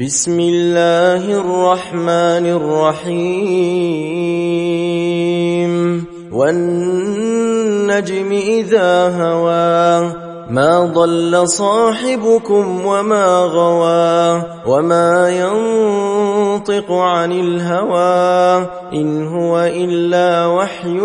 [0.00, 3.52] بسم الله الرحمن الرحيم.
[6.32, 10.21] والنجم إذا هوى.
[10.52, 20.98] ما ضل صاحبكم وما غوى وما ينطق عن الهوى إن هو إلا وحي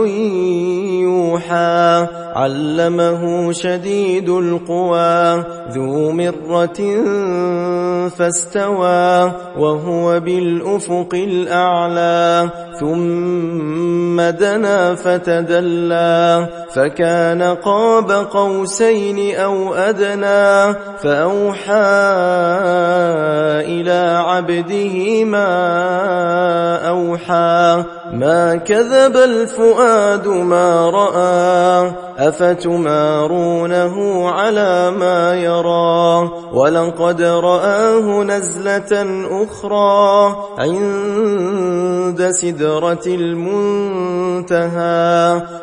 [1.02, 6.80] يوحى علمه شديد القوى ذو مرة
[8.10, 20.74] فاستوى وهو بالأفق الأعلى ثم دنا فتدلى فكان قاب قوسين أو أدنى
[21.04, 21.88] فأوحى
[23.66, 25.48] إلى عبده ما
[26.88, 33.96] أوحى ما كذب الفؤاد ما رأى أفتمارونه
[34.30, 44.58] على ما يرى؟ ولقد رآه نزلة أخرى عند سدرة المنتهى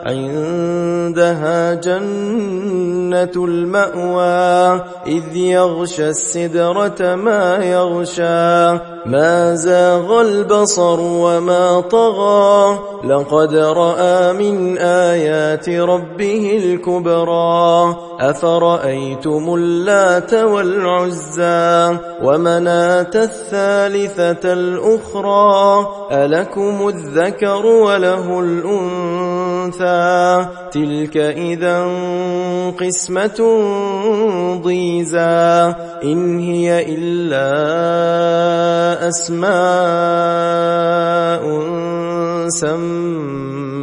[0.06, 8.93] عندها جنة المأوى إذ يغشى السدرة ما يغشى.
[9.06, 12.78] ما زاغ البصر وما طغى.
[13.04, 17.96] لقد رأى من آيات ربه الكبرى.
[18.20, 30.24] أفرأيتم اللات والعزى ومناة الثالثة الأخرى؟ ألكم الذكر وله الأنثى.
[30.72, 31.86] تلك إذا
[32.80, 33.60] قسمة
[34.62, 35.74] ضيزى.
[36.04, 37.54] إن هي إلا
[39.08, 39.54] أسماء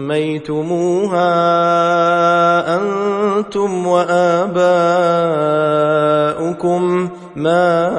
[0.02, 1.30] سميتموها
[2.78, 4.82] أنتم وآباؤكم
[7.36, 7.92] ما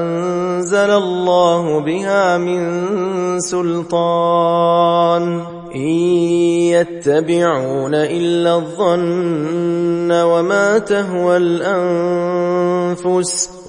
[0.00, 2.80] أنزل الله بها من
[3.40, 5.42] سلطان
[5.74, 5.80] إن
[6.74, 12.20] يتبعون إلا الظن وما تهوى الأنفس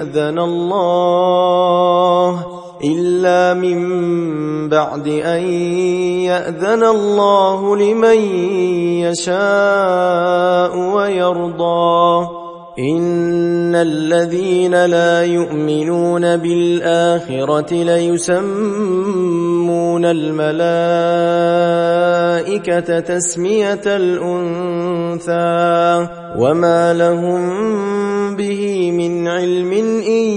[0.00, 2.30] يأذن الله
[2.84, 3.78] إلا من
[4.68, 5.42] بعد أن
[6.24, 8.18] يأذن الله لمن
[9.04, 12.28] يشاء ويرضى.
[12.78, 18.84] إن الذين لا يؤمنون بالآخرة ليسمون
[20.04, 20.60] الملائكة
[23.00, 25.30] تسمية الأنثى
[26.38, 29.72] وما لهم به من علم
[30.06, 30.30] إن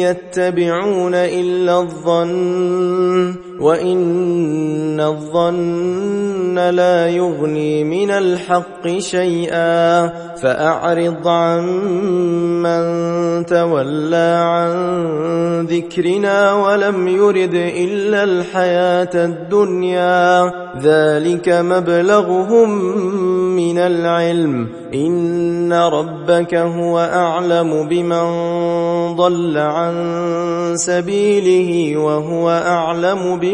[0.00, 11.64] يتبعون إلا الظن وإن الظن لا يغني من الحق شيئا فأعرض عن
[12.62, 12.84] من
[13.46, 14.72] تولى عن
[15.66, 20.52] ذكرنا ولم يرد إلا الحياة الدنيا
[20.82, 22.70] ذلك مبلغهم
[23.56, 28.24] من العلم إن ربك هو أعلم بمن
[29.16, 29.94] ضل عن
[30.76, 33.53] سبيله وهو أعلم بمن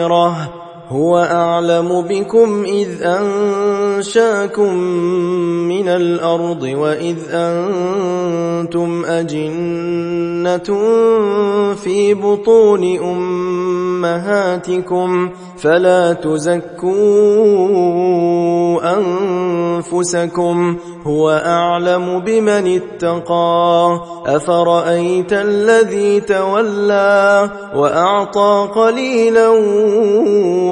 [0.00, 4.74] مغفره هو أعلم بكم إذ أنشاكم
[5.68, 10.78] من الأرض وإذ أنتم أجنة
[11.74, 12.98] في بطون
[14.04, 16.94] أمهاتكم فلا تزكوا
[18.98, 20.76] أنفسكم
[21.06, 29.48] هو أعلم بمن اتقى أفرأيت الذي تولى وأعطى قليلا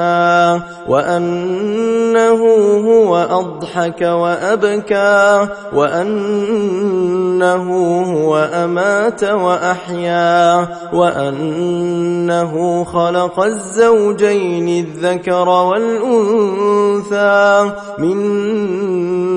[0.88, 2.44] وأنه
[2.88, 5.48] هو أضحك وأبكى.
[7.44, 16.62] وأنه هو أمات وأحيا وأنه خلق الزوجين الذكر والأنثى
[17.98, 18.18] من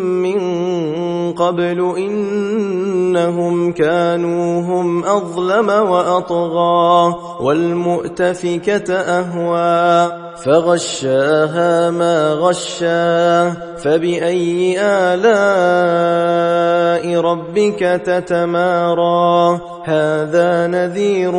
[0.00, 0.40] من
[1.32, 10.12] قبل إنهم كانوا هم أظلم وأطغى والمؤتفكة أهوى
[10.44, 15.20] فغشاها ما غشا فبأي آلاء
[17.20, 21.32] ربك تتمارى هذا نذير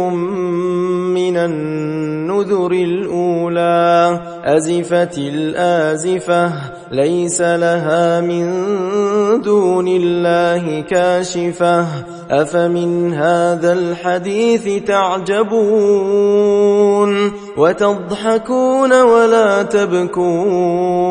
[1.17, 3.90] من النذر الأولى
[4.45, 6.53] أزفت الآزفة
[6.91, 8.51] ليس لها من
[9.41, 11.85] دون الله كاشفة.
[12.29, 15.51] أفمن هذا الحديث تعجبون
[17.57, 21.01] وتضحكون ولا تبكون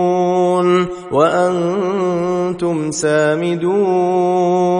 [1.13, 4.71] وأنتم سامدون.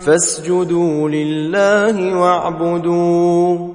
[0.00, 3.71] فاسجدوا لله واعبدوا